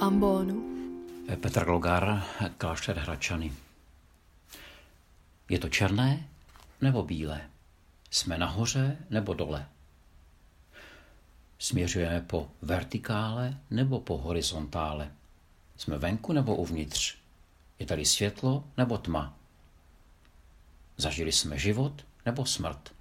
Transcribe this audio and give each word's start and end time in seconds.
ambonu? 0.00 0.70
Petr 1.40 1.64
Glogar, 1.64 2.24
klášter 2.58 2.98
Hračany. 2.98 3.52
Je 5.48 5.58
to 5.58 5.68
černé 5.68 6.28
nebo 6.80 7.02
bílé? 7.02 7.40
Jsme 8.10 8.38
nahoře 8.38 8.96
nebo 9.10 9.34
dole? 9.34 9.68
Směřujeme 11.58 12.20
po 12.20 12.50
vertikále 12.62 13.58
nebo 13.70 14.00
po 14.00 14.18
horizontále? 14.18 15.12
Jsme 15.76 15.98
venku 15.98 16.32
nebo 16.32 16.56
uvnitř? 16.56 17.16
Je 17.78 17.86
tady 17.86 18.04
světlo 18.04 18.64
nebo 18.76 18.98
tma? 18.98 19.34
Zažili 20.96 21.32
jsme 21.32 21.58
život 21.58 22.04
nebo 22.26 22.46
smrt? 22.46 22.94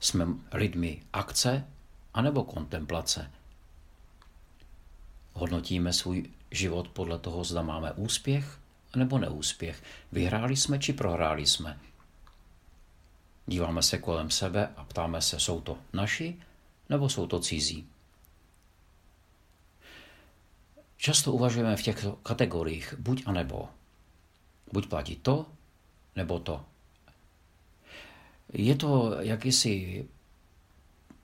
Jsme 0.00 0.26
lidmi 0.52 1.02
akce 1.12 1.66
anebo 2.14 2.44
kontemplace? 2.44 3.30
Hodnotíme 5.32 5.92
svůj 5.92 6.30
život 6.50 6.88
podle 6.88 7.18
toho, 7.18 7.44
zda 7.44 7.62
máme 7.62 7.92
úspěch 7.92 8.58
nebo 8.96 9.18
neúspěch. 9.18 9.82
Vyhráli 10.12 10.56
jsme 10.56 10.78
či 10.78 10.92
prohráli 10.92 11.46
jsme. 11.46 11.80
Díváme 13.46 13.82
se 13.82 13.98
kolem 13.98 14.30
sebe 14.30 14.68
a 14.76 14.84
ptáme 14.84 15.22
se, 15.22 15.40
jsou 15.40 15.60
to 15.60 15.78
naši 15.92 16.36
nebo 16.88 17.08
jsou 17.08 17.26
to 17.26 17.40
cizí. 17.40 17.86
Často 20.96 21.32
uvažujeme 21.32 21.76
v 21.76 21.82
těchto 21.82 22.12
kategoriích 22.12 22.94
buď 22.98 23.22
a 23.26 23.32
nebo. 23.32 23.68
Buď 24.72 24.88
platí 24.88 25.16
to, 25.16 25.46
nebo 26.16 26.40
to. 26.40 26.64
Je 28.52 28.76
to 28.76 29.16
jakýsi 29.20 30.04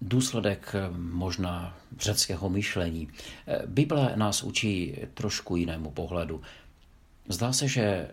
důsledek 0.00 0.74
možná 0.96 1.76
řeckého 1.98 2.48
myšlení. 2.48 3.08
Bible 3.66 4.12
nás 4.16 4.42
učí 4.42 4.96
trošku 5.14 5.56
jinému 5.56 5.90
pohledu. 5.90 6.42
Zdá 7.28 7.52
se, 7.52 7.68
že 7.68 8.10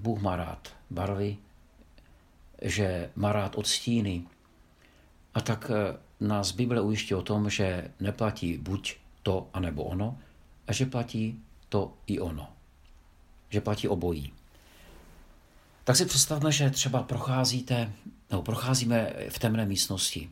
Bůh 0.00 0.20
má 0.20 0.36
rád 0.36 0.74
barvy, 0.90 1.36
že 2.62 3.10
má 3.16 3.32
rád 3.32 3.58
odstíny. 3.58 4.22
A 5.34 5.40
tak 5.40 5.70
nás 6.20 6.52
Bible 6.52 6.80
ujišťuje 6.80 7.18
o 7.18 7.22
tom, 7.22 7.50
že 7.50 7.90
neplatí 8.00 8.58
buď 8.58 8.96
to, 9.22 9.48
anebo 9.52 9.84
ono, 9.84 10.18
a 10.66 10.72
že 10.72 10.86
platí 10.86 11.40
to 11.68 11.92
i 12.06 12.20
ono. 12.20 12.48
Že 13.48 13.60
platí 13.60 13.88
obojí. 13.88 14.32
Tak 15.84 15.96
si 15.96 16.06
představme, 16.06 16.52
že 16.52 16.70
třeba 16.70 17.02
procházíte, 17.02 17.92
nebo 18.30 18.42
procházíme 18.42 19.12
v 19.28 19.38
temné 19.38 19.66
místnosti. 19.66 20.30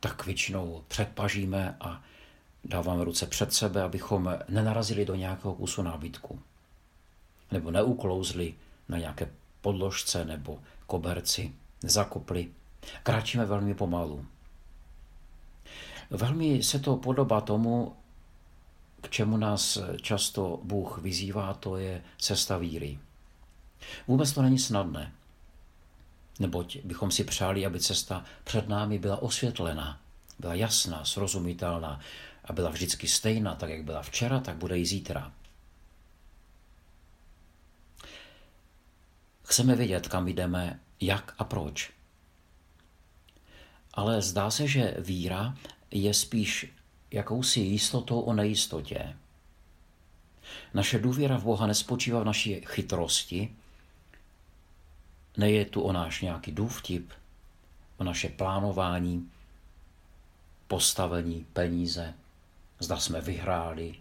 Tak 0.00 0.26
většinou 0.26 0.84
předpažíme 0.88 1.76
a 1.80 2.02
dáváme 2.64 3.04
ruce 3.04 3.26
před 3.26 3.52
sebe, 3.52 3.82
abychom 3.82 4.38
nenarazili 4.48 5.04
do 5.04 5.14
nějakého 5.14 5.54
kusu 5.54 5.82
nábytku. 5.82 6.40
Nebo 7.50 7.70
neuklouzli 7.70 8.54
na 8.88 8.98
nějaké 8.98 9.30
podložce 9.60 10.24
nebo 10.24 10.60
koberci, 10.86 11.52
nezakopli. 11.82 12.48
Kráčíme 13.02 13.44
velmi 13.44 13.74
pomalu. 13.74 14.26
Velmi 16.10 16.62
se 16.62 16.78
to 16.78 16.96
podobá 16.96 17.40
tomu, 17.40 17.96
k 19.00 19.10
čemu 19.10 19.36
nás 19.36 19.78
často 20.02 20.60
Bůh 20.62 20.98
vyzývá, 20.98 21.54
to 21.54 21.76
je 21.76 22.02
cesta 22.18 22.58
víry. 22.58 22.98
Vůbec 24.06 24.32
to 24.32 24.42
není 24.42 24.58
snadné, 24.58 25.12
neboť 26.38 26.76
bychom 26.84 27.10
si 27.10 27.24
přáli, 27.24 27.66
aby 27.66 27.80
cesta 27.80 28.24
před 28.44 28.68
námi 28.68 28.98
byla 28.98 29.22
osvětlená, 29.22 30.00
byla 30.38 30.54
jasná, 30.54 31.04
srozumitelná 31.04 32.00
a 32.44 32.52
byla 32.52 32.70
vždycky 32.70 33.08
stejná, 33.08 33.54
tak 33.54 33.70
jak 33.70 33.84
byla 33.84 34.02
včera, 34.02 34.40
tak 34.40 34.56
bude 34.56 34.78
i 34.78 34.86
zítra. 34.86 35.32
Chceme 39.42 39.74
vědět, 39.74 40.08
kam 40.08 40.28
jdeme, 40.28 40.80
jak 41.00 41.34
a 41.38 41.44
proč. 41.44 41.90
Ale 43.94 44.22
zdá 44.22 44.50
se, 44.50 44.68
že 44.68 44.94
víra 44.98 45.54
je 45.90 46.14
spíš 46.14 46.74
jakousi 47.10 47.60
jistotou 47.60 48.20
o 48.20 48.32
nejistotě. 48.32 49.16
Naše 50.74 50.98
důvěra 50.98 51.36
v 51.36 51.44
Boha 51.44 51.66
nespočívá 51.66 52.20
v 52.20 52.24
naší 52.24 52.60
chytrosti, 52.66 53.56
neje 55.38 55.64
tu 55.64 55.80
o 55.80 55.92
náš 55.92 56.22
nějaký 56.22 56.52
důvtip, 56.52 57.12
o 57.96 58.04
naše 58.04 58.28
plánování, 58.28 59.30
postavení, 60.68 61.46
peníze, 61.52 62.14
zda 62.78 62.96
jsme 62.96 63.20
vyhráli, 63.20 63.94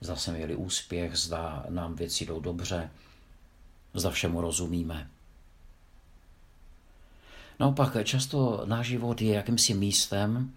zda 0.00 0.16
jsme 0.16 0.32
měli 0.32 0.54
úspěch, 0.56 1.16
zda 1.16 1.64
nám 1.68 1.94
věci 1.94 2.26
jdou 2.26 2.40
dobře, 2.40 2.90
zda 3.94 4.10
všemu 4.10 4.40
rozumíme. 4.40 5.10
Naopak, 7.58 8.04
často 8.04 8.62
náš 8.64 8.86
život 8.86 9.20
je 9.20 9.34
jakýmsi 9.34 9.74
místem, 9.74 10.52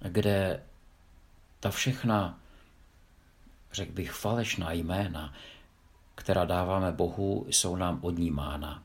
kde 0.00 0.62
ta 1.60 1.70
všechna, 1.70 2.38
řekl 3.72 3.92
bych, 3.92 4.12
falešná 4.12 4.72
jména, 4.72 5.34
která 6.14 6.44
dáváme 6.44 6.92
Bohu, 6.92 7.46
jsou 7.48 7.76
nám 7.76 7.98
odnímána. 8.02 8.82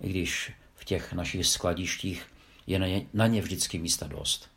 I 0.00 0.10
když 0.10 0.52
v 0.74 0.84
těch 0.84 1.12
našich 1.12 1.46
skladištích 1.46 2.26
je 2.66 2.78
na 2.78 2.86
ně, 2.86 3.06
na 3.14 3.26
ně 3.26 3.42
vždycky 3.42 3.78
místa 3.78 4.06
dost. 4.06 4.50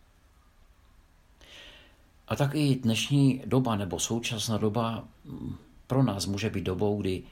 A 2.28 2.36
tak 2.36 2.56
i 2.56 2.76
dnešní 2.76 3.42
doba 3.46 3.76
nebo 3.76 4.00
současná 4.00 4.58
doba 4.58 5.08
pro 5.88 6.04
nás 6.04 6.26
může 6.26 6.50
být 6.50 6.64
dobou, 6.64 7.02
kdy 7.02 7.24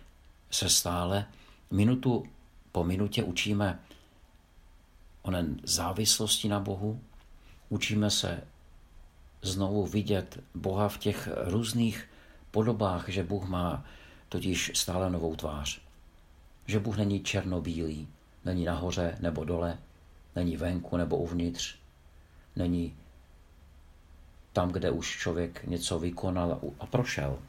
se 0.51 0.69
stále 0.69 1.25
minutu 1.71 2.25
po 2.71 2.83
minutě 2.83 3.23
učíme 3.23 3.79
onen 5.21 5.59
závislosti 5.63 6.47
na 6.47 6.59
Bohu, 6.59 7.01
učíme 7.69 8.11
se 8.11 8.43
znovu 9.41 9.85
vidět 9.85 10.43
Boha 10.55 10.89
v 10.89 10.97
těch 10.97 11.29
různých 11.35 12.09
podobách, 12.51 13.09
že 13.09 13.23
Bůh 13.23 13.47
má 13.47 13.85
totiž 14.29 14.71
stále 14.75 15.09
novou 15.09 15.35
tvář. 15.35 15.81
Že 16.65 16.79
Bůh 16.79 16.97
není 16.97 17.19
černobílý, 17.23 18.07
není 18.45 18.65
nahoře 18.65 19.17
nebo 19.19 19.43
dole, 19.43 19.77
není 20.35 20.57
venku 20.57 20.97
nebo 20.97 21.17
uvnitř, 21.17 21.75
není 22.55 22.95
tam, 24.53 24.71
kde 24.71 24.91
už 24.91 25.17
člověk 25.17 25.63
něco 25.63 25.99
vykonal 25.99 26.61
a 26.79 26.85
prošel. 26.85 27.39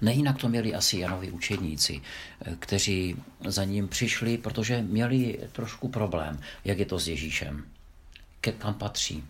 Nejinak 0.00 0.38
to 0.38 0.48
měli 0.48 0.74
asi 0.74 0.98
Janovi 0.98 1.30
učedníci, 1.30 2.02
kteří 2.58 3.16
za 3.46 3.64
ním 3.64 3.88
přišli, 3.88 4.38
protože 4.38 4.82
měli 4.82 5.48
trošku 5.52 5.88
problém, 5.88 6.40
jak 6.64 6.78
je 6.78 6.86
to 6.86 6.98
s 6.98 7.08
Ježíšem. 7.08 7.64
Ke 8.40 8.52
kam 8.52 8.74
patří? 8.74 9.24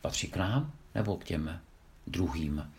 Patří 0.00 0.28
k 0.28 0.36
nám 0.36 0.72
nebo 0.94 1.16
k 1.16 1.24
těm 1.24 1.60
druhým? 2.06 2.72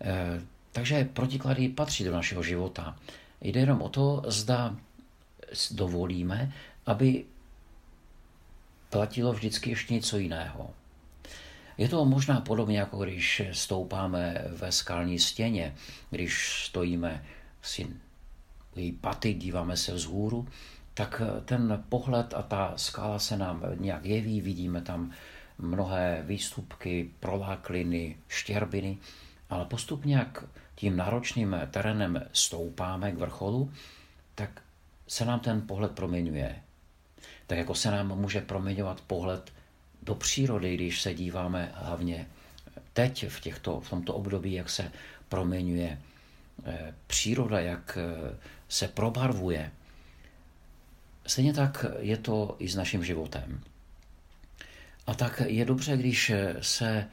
E, 0.00 0.40
takže 0.72 1.04
protiklady 1.04 1.68
patří 1.68 2.04
do 2.04 2.12
našeho 2.12 2.42
života. 2.42 2.96
Jde 3.40 3.60
jenom 3.60 3.82
o 3.82 3.88
to, 3.88 4.22
zda 4.26 4.76
dovolíme, 5.70 6.52
aby 6.86 7.24
platilo 8.90 9.32
vždycky 9.32 9.70
ještě 9.70 9.94
něco 9.94 10.18
jiného. 10.18 10.70
Je 11.78 11.88
to 11.88 12.04
možná 12.04 12.40
podobně, 12.40 12.78
jako 12.78 12.98
když 12.98 13.42
stoupáme 13.52 14.44
ve 14.48 14.72
skalní 14.72 15.18
stěně, 15.18 15.74
když 16.10 16.64
stojíme 16.64 17.24
si 17.62 17.86
její 18.76 18.92
paty, 18.92 19.34
díváme 19.34 19.76
se 19.76 19.94
vzhůru, 19.94 20.48
tak 20.94 21.22
ten 21.44 21.84
pohled 21.88 22.34
a 22.34 22.42
ta 22.42 22.72
skala 22.76 23.18
se 23.18 23.36
nám 23.36 23.62
nějak 23.74 24.04
jeví, 24.04 24.40
vidíme 24.40 24.80
tam 24.80 25.12
mnohé 25.58 26.22
výstupky, 26.26 27.10
prolákliny, 27.20 28.16
štěrbiny, 28.28 28.98
ale 29.50 29.64
postupně, 29.64 30.16
jak 30.16 30.44
tím 30.78 30.96
náročným 30.96 31.56
terénem 31.70 32.22
stoupáme 32.32 33.12
k 33.12 33.18
vrcholu, 33.18 33.72
tak 34.34 34.62
se 35.08 35.24
nám 35.24 35.40
ten 35.40 35.60
pohled 35.60 35.92
proměňuje. 35.92 36.62
Tak 37.46 37.58
jako 37.58 37.74
se 37.74 37.90
nám 37.90 38.18
může 38.18 38.40
proměňovat 38.40 39.00
pohled 39.00 39.52
do 40.02 40.14
přírody, 40.14 40.74
když 40.74 41.02
se 41.02 41.14
díváme 41.14 41.72
hlavně 41.74 42.26
teď 42.92 43.28
v, 43.28 43.40
těchto, 43.40 43.80
v 43.80 43.90
tomto 43.90 44.14
období, 44.14 44.52
jak 44.52 44.70
se 44.70 44.92
proměňuje 45.28 45.98
eh, 46.64 46.94
příroda, 47.06 47.60
jak 47.60 47.98
eh, 48.00 48.36
se 48.68 48.88
probarvuje. 48.88 49.70
Stejně 51.26 51.54
tak 51.54 51.84
je 51.98 52.16
to 52.16 52.56
i 52.58 52.68
s 52.68 52.76
naším 52.76 53.04
životem. 53.04 53.60
A 55.06 55.14
tak 55.14 55.42
je 55.46 55.64
dobře, 55.64 55.96
když 55.96 56.32
se 56.60 57.06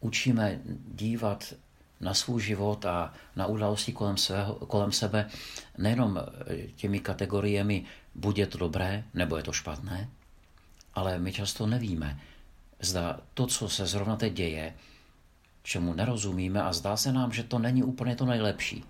učíme 0.00 0.60
dívat 0.94 1.54
na 2.02 2.14
svůj 2.14 2.42
život 2.42 2.84
a 2.84 3.14
na 3.36 3.46
události 3.46 3.92
kolem, 3.92 4.16
svého, 4.16 4.54
kolem 4.54 4.92
sebe 4.92 5.30
nejenom 5.78 6.18
těmi 6.76 7.00
kategoriemi, 7.00 7.84
buď 8.14 8.38
je 8.38 8.46
to 8.46 8.58
dobré, 8.58 9.04
nebo 9.14 9.36
je 9.36 9.42
to 9.42 9.52
špatné, 9.52 10.08
ale 10.94 11.18
my 11.18 11.32
často 11.32 11.66
nevíme, 11.66 12.20
zda 12.80 13.20
to, 13.34 13.46
co 13.46 13.68
se 13.68 13.86
zrovna 13.86 14.16
teď 14.16 14.32
děje, 14.32 14.74
čemu 15.62 15.94
nerozumíme 15.94 16.62
a 16.62 16.72
zdá 16.72 16.96
se 16.96 17.12
nám, 17.12 17.32
že 17.32 17.42
to 17.42 17.58
není 17.58 17.82
úplně 17.82 18.16
to 18.16 18.26
nejlepší. 18.26 18.84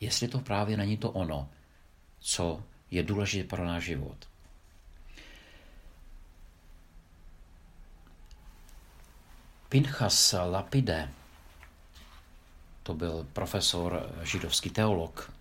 Jestli 0.00 0.28
to 0.28 0.38
právě 0.38 0.76
není 0.76 0.96
to 0.96 1.10
ono, 1.10 1.48
co 2.20 2.62
je 2.90 3.02
důležité 3.02 3.48
pro 3.48 3.64
náš 3.64 3.84
život. 3.84 4.16
Pinchas 9.68 10.34
Lapide, 10.50 11.10
to 12.86 12.94
byl 12.94 13.26
profesor, 13.32 14.12
židovský 14.22 14.70
teolog, 14.70 15.32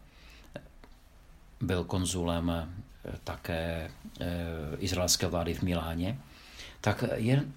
byl 1.62 1.84
konzulem 1.84 2.50
eh, 2.50 2.66
také 3.24 3.92
eh, 4.20 4.26
izraelské 4.80 5.28
vlády 5.28 5.54
v 5.54 5.62
Miláně, 5.62 6.18
tak 6.82 7.04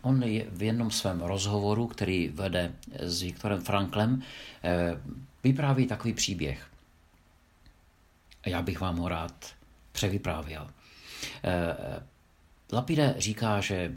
on 0.02 0.22
je 0.22 0.46
v 0.50 0.62
jednom 0.62 0.90
svém 0.90 1.20
rozhovoru, 1.20 1.86
který 1.86 2.28
vede 2.28 2.72
s 3.00 3.22
Viktorem 3.22 3.60
Franklem, 3.60 4.22
eh, 4.64 5.00
vypráví 5.44 5.86
takový 5.86 6.12
příběh. 6.14 6.66
Já 8.46 8.62
bych 8.62 8.80
vám 8.80 8.96
ho 8.96 9.08
rád 9.08 9.34
převyprávěl. 9.92 10.70
Lapide 12.72 13.14
říká, 13.18 13.60
že 13.60 13.92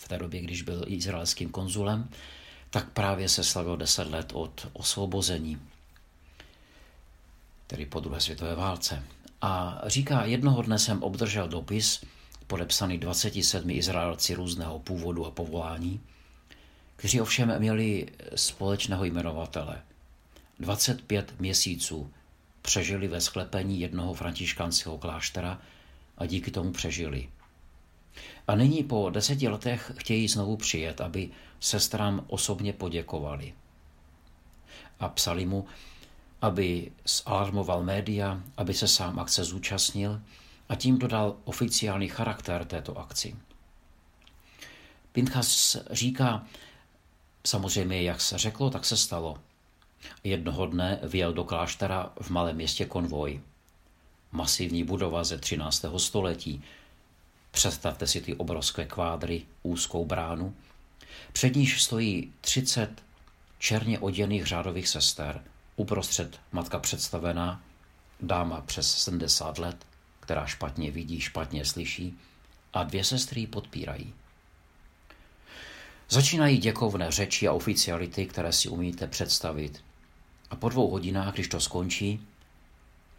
v 0.00 0.08
té 0.08 0.18
době, 0.18 0.40
když 0.40 0.62
byl 0.62 0.84
izraelským 0.86 1.50
konzulem, 1.50 2.08
tak 2.74 2.90
právě 2.90 3.28
se 3.28 3.44
slavilo 3.44 3.76
deset 3.76 4.10
let 4.10 4.30
od 4.32 4.66
osvobození, 4.72 5.60
tedy 7.66 7.86
po 7.86 8.00
druhé 8.00 8.20
světové 8.20 8.54
válce. 8.54 9.02
A 9.42 9.80
říká, 9.86 10.24
jednoho 10.24 10.62
dne 10.62 10.78
jsem 10.78 11.02
obdržel 11.02 11.48
dopis, 11.48 12.04
podepsaný 12.46 12.98
27 12.98 13.70
Izraelci 13.70 14.34
různého 14.34 14.78
původu 14.78 15.26
a 15.26 15.30
povolání, 15.30 16.00
kteří 16.96 17.20
ovšem 17.20 17.58
měli 17.58 18.08
společného 18.36 19.04
jmenovatele. 19.04 19.82
25 20.60 21.40
měsíců 21.40 22.10
přežili 22.62 23.08
ve 23.08 23.20
sklepení 23.20 23.80
jednoho 23.80 24.14
františkanského 24.14 24.98
kláštera 24.98 25.60
a 26.18 26.26
díky 26.26 26.50
tomu 26.50 26.72
přežili. 26.72 27.28
A 28.48 28.54
nyní 28.54 28.84
po 28.84 29.10
deseti 29.10 29.48
letech 29.48 29.92
chtějí 29.96 30.28
znovu 30.28 30.56
přijet, 30.56 31.00
aby 31.00 31.30
sestrám 31.60 32.24
osobně 32.26 32.72
poděkovali. 32.72 33.54
A 35.00 35.08
psali 35.08 35.46
mu, 35.46 35.66
aby 36.42 36.92
zalarmoval 37.04 37.84
média, 37.84 38.40
aby 38.56 38.74
se 38.74 38.88
sám 38.88 39.18
akce 39.18 39.44
zúčastnil 39.44 40.20
a 40.68 40.74
tím 40.74 40.98
dodal 40.98 41.36
oficiální 41.44 42.08
charakter 42.08 42.64
této 42.64 42.98
akci. 42.98 43.36
Pinchas 45.12 45.76
říká, 45.90 46.46
samozřejmě 47.46 48.02
jak 48.02 48.20
se 48.20 48.38
řeklo, 48.38 48.70
tak 48.70 48.84
se 48.84 48.96
stalo. 48.96 49.38
Jednoho 50.24 50.66
dne 50.66 50.98
vyjel 51.02 51.32
do 51.32 51.44
kláštera 51.44 52.12
v 52.20 52.30
malém 52.30 52.56
městě 52.56 52.84
konvoj. 52.84 53.40
Masivní 54.32 54.84
budova 54.84 55.24
ze 55.24 55.38
13. 55.38 55.84
století. 55.96 56.62
Představte 57.54 58.06
si 58.06 58.20
ty 58.20 58.34
obrovské 58.34 58.84
kvádry, 58.84 59.42
úzkou 59.62 60.04
bránu. 60.04 60.54
Před 61.32 61.56
níž 61.56 61.82
stojí 61.82 62.32
30 62.40 62.90
černě 63.58 63.98
oděných 63.98 64.46
řádových 64.46 64.88
sester– 64.88 65.42
Uprostřed 65.76 66.40
matka 66.52 66.78
představená, 66.78 67.62
dáma 68.20 68.60
přes 68.60 68.98
70 68.98 69.58
let, 69.58 69.86
která 70.20 70.46
špatně 70.46 70.90
vidí, 70.90 71.20
špatně 71.20 71.64
slyší, 71.64 72.18
a 72.72 72.82
dvě 72.82 73.04
sestry 73.04 73.40
ji 73.40 73.46
podpírají. 73.46 74.14
Začínají 76.08 76.58
děkovné 76.58 77.10
řeči 77.10 77.48
a 77.48 77.52
oficiality, 77.52 78.26
které 78.26 78.52
si 78.52 78.68
umíte 78.68 79.06
představit. 79.06 79.84
A 80.50 80.56
po 80.56 80.68
dvou 80.68 80.90
hodinách, 80.90 81.34
když 81.34 81.48
to 81.48 81.60
skončí, 81.60 82.26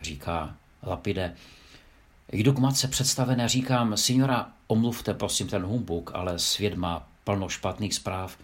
říká 0.01 0.57
Lapide, 0.83 1.35
jdu 2.31 2.53
k 2.53 2.59
matce 2.59 2.87
představené, 2.87 3.49
říkám, 3.49 3.97
signora, 3.97 4.51
omluvte 4.67 5.13
prosím 5.13 5.47
ten 5.47 5.63
humbuk, 5.63 6.11
ale 6.13 6.39
svět 6.39 6.75
má 6.75 7.07
plno 7.23 7.49
špatných 7.49 7.93
zpráv. 7.93 8.37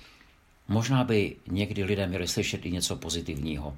Možná 0.68 1.04
by 1.04 1.36
někdy 1.48 1.83
lidé 1.83 2.07
měli 2.07 2.28
slyšet 2.28 2.66
i 2.66 2.72
něco 2.72 2.95
pozitivního. 2.95 3.78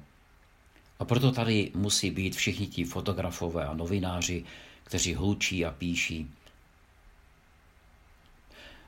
A 0.98 1.04
proto 1.04 1.32
tady 1.32 1.70
musí 1.74 2.10
být 2.10 2.36
všichni 2.36 2.66
ti 2.66 2.84
fotografové 2.84 3.66
a 3.66 3.74
novináři, 3.74 4.44
kteří 4.84 5.14
hlučí 5.14 5.66
a 5.66 5.70
píší. 5.70 6.30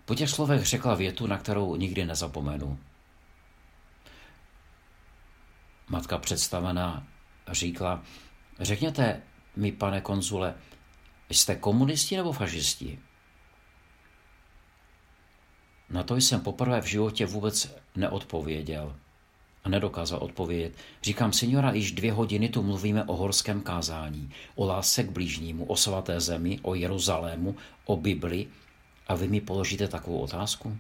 Po 0.05 0.15
těch 0.15 0.31
slovech 0.31 0.65
řekla 0.65 0.95
větu, 0.95 1.27
na 1.27 1.39
kterou 1.39 1.77
nikdy 1.77 2.05
nezapomenu. 2.05 2.79
Matka 5.89 6.19
představená 6.19 7.07
říkala, 7.53 8.03
řekněte 8.61 9.23
mi, 9.57 9.73
pane 9.73 10.01
konzule, 10.01 10.55
jste 11.31 11.57
komunisti 11.57 12.17
nebo 12.17 12.33
fašisti? 12.33 12.99
Na 15.91 16.03
to 16.03 16.17
jsem 16.17 16.41
poprvé 16.41 16.81
v 16.81 16.87
životě 16.87 17.27
vůbec 17.27 17.77
neodpověděl 17.97 18.97
a 19.65 19.69
nedokázal 19.69 20.19
odpovědět. 20.19 20.73
Říkám, 21.03 21.33
seniora, 21.33 21.73
již 21.73 21.93
dvě 21.93 22.13
hodiny 22.13 22.49
tu 22.49 22.63
mluvíme 22.63 23.05
o 23.05 23.17
horském 23.17 23.63
kázání, 23.63 24.31
o 24.55 24.67
lásce 24.67 25.05
k 25.05 25.11
blížnímu, 25.11 25.65
o 25.65 25.77
svaté 25.77 26.21
zemi, 26.21 26.59
o 26.63 26.75
Jeruzalému, 26.75 27.57
o 27.85 27.97
Bibli 27.97 28.47
a 29.09 29.15
vy 29.15 29.29
mi 29.29 29.41
položíte 29.41 29.89
takovou 29.89 30.19
otázku? 30.19 30.79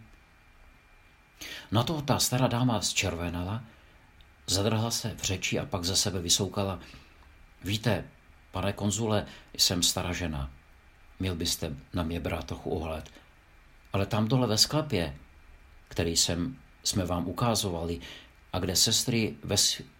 Na 1.72 1.82
to 1.82 2.02
ta 2.02 2.18
stará 2.18 2.46
dáma 2.46 2.80
zčervenala, 2.80 3.64
zadrhla 4.46 4.90
se 4.90 5.14
v 5.16 5.22
řeči 5.22 5.58
a 5.58 5.66
pak 5.66 5.84
za 5.84 5.96
sebe 5.96 6.20
vysoukala. 6.20 6.80
Víte, 7.64 8.04
pane 8.50 8.72
konzule, 8.72 9.26
jsem 9.56 9.82
stará 9.82 10.12
žena. 10.12 10.50
Měl 11.20 11.34
byste 11.34 11.76
na 11.94 12.02
mě 12.02 12.20
brát 12.20 12.44
trochu 12.44 12.70
ohled. 12.70 13.10
Ale 13.92 14.06
tam 14.06 14.28
dole 14.28 14.46
ve 14.46 14.58
sklepě, 14.58 15.16
který 15.88 16.16
jsem, 16.16 16.56
jsme 16.84 17.04
vám 17.04 17.28
ukázovali, 17.28 18.00
a 18.52 18.58
kde 18.58 18.76
sestry 18.76 19.36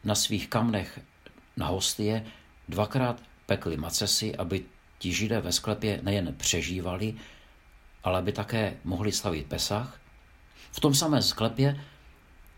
na 0.05 0.15
svých 0.15 0.49
kamnech 0.49 1.00
na 1.57 1.67
hostie 1.67 2.26
dvakrát 2.69 3.23
pekly 3.47 3.76
macesy, 3.76 4.37
aby 4.37 4.65
ti 4.99 5.12
židé 5.12 5.41
ve 5.41 5.53
sklepě 5.53 6.00
nejen 6.03 6.35
přežívali, 6.37 7.15
ale 8.05 8.19
aby 8.19 8.33
také 8.33 8.76
mohli 8.85 9.12
slavit 9.12 9.47
Pesach. 9.47 10.00
V 10.73 10.81
tom 10.81 10.95
samém 10.95 11.23
sklepě 11.23 11.81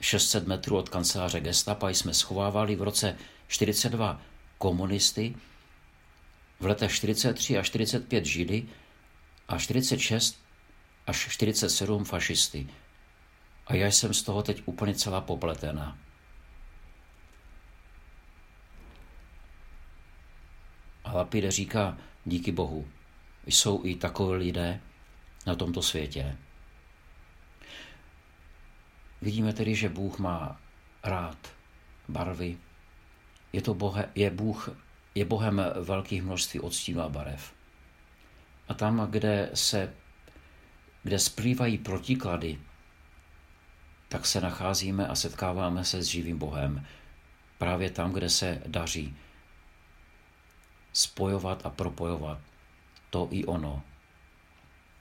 600 0.00 0.46
metrů 0.46 0.76
od 0.76 0.88
kanceláře 0.88 1.40
gestapa 1.40 1.88
jsme 1.88 2.14
schovávali 2.14 2.76
v 2.76 2.82
roce 2.82 3.16
42 3.48 4.20
komunisty, 4.58 5.34
v 6.60 6.66
letech 6.66 6.92
43 6.92 7.58
a 7.58 7.62
45 7.62 8.26
židy 8.26 8.68
a 9.48 9.58
46 9.58 10.42
až 11.06 11.28
47 11.28 12.04
fašisty. 12.04 12.66
A 13.66 13.74
já 13.74 13.86
jsem 13.86 14.14
z 14.14 14.22
toho 14.22 14.42
teď 14.42 14.62
úplně 14.64 14.94
celá 14.94 15.20
popletená. 15.20 15.98
A 21.04 21.12
Lapide 21.12 21.50
říká, 21.50 21.98
díky 22.24 22.52
Bohu, 22.52 22.88
jsou 23.46 23.84
i 23.84 23.94
takové 23.94 24.36
lidé 24.36 24.80
na 25.46 25.54
tomto 25.54 25.82
světě. 25.82 26.36
Vidíme 29.22 29.52
tedy, 29.52 29.74
že 29.74 29.88
Bůh 29.88 30.18
má 30.18 30.60
rád 31.04 31.38
barvy. 32.08 32.58
Je, 33.52 33.62
to 33.62 33.74
bohe, 33.74 34.10
je, 34.14 34.30
Bůh, 34.30 34.68
je 35.18 35.24
Bohem 35.24 35.62
velkých 35.80 36.22
množství 36.22 36.60
odstínů 36.60 37.00
a 37.02 37.08
barev. 37.08 37.54
A 38.68 38.74
tam, 38.74 39.06
kde 39.10 39.50
se 39.54 39.94
kde 41.02 41.18
splývají 41.18 41.78
protiklady, 41.78 42.58
tak 44.08 44.26
se 44.26 44.40
nacházíme 44.40 45.06
a 45.06 45.14
setkáváme 45.14 45.84
se 45.84 46.02
s 46.02 46.06
živým 46.06 46.38
Bohem. 46.38 46.86
Právě 47.58 47.90
tam, 47.90 48.12
kde 48.12 48.30
se 48.30 48.62
daří 48.66 49.16
spojovat 50.92 51.66
a 51.66 51.70
propojovat 51.70 52.38
to 53.10 53.28
i 53.30 53.44
ono. 53.44 53.82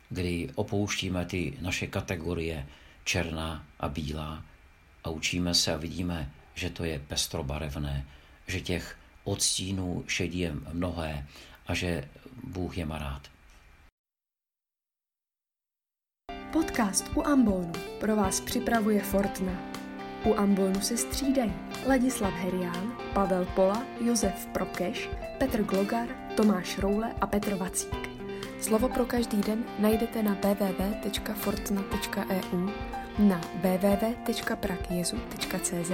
Kdy 0.10 0.50
opouštíme 0.56 1.26
ty 1.26 1.58
naše 1.62 1.88
kategorie 1.88 2.68
černá 3.04 3.66
a 3.80 3.90
bílá 3.90 4.46
a 5.04 5.10
učíme 5.10 5.56
se 5.56 5.74
a 5.74 5.78
vidíme, 5.78 6.32
že 6.56 6.70
to 6.70 6.84
je 6.84 7.00
pestrobarevné, 7.00 8.06
že 8.48 8.62
těch 8.62 8.98
odstínů 9.28 10.04
šedí 10.08 10.40
je 10.40 10.54
mnohé 10.74 11.28
a 11.68 11.74
že 11.74 12.10
Bůh 12.44 12.78
je 12.78 12.86
má 12.86 12.98
rád. 12.98 13.22
Podcast 16.52 17.12
u 17.16 17.22
Ambonu 17.22 17.72
pro 18.00 18.16
vás 18.16 18.42
připravuje 18.42 19.02
Fortna. 19.02 19.72
U 20.26 20.34
Ambonu 20.34 20.82
se 20.82 20.98
střídají 20.98 21.54
Ladislav 21.88 22.34
Herián, 22.34 22.98
Pavel 23.14 23.46
Pola, 23.46 23.86
Josef 24.02 24.46
Prokeš, 24.46 25.10
Petr 25.38 25.64
Glogar, 25.64 26.08
Tomáš 26.36 26.78
Roule 26.78 27.14
a 27.22 27.28
Petr 27.28 27.56
Vacík. 27.56 28.10
Slovo 28.62 28.90
pro 28.90 29.06
každý 29.06 29.42
den 29.42 29.66
najdete 29.80 30.24
na 30.24 30.34
www.fortna.eu, 30.34 32.70
na 33.20 33.38
www.prakjezu.cz 33.38 35.92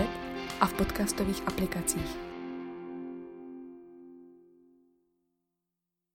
a 0.59 0.65
v 0.65 0.73
podcastových 0.73 1.47
aplikacích. 1.47 2.32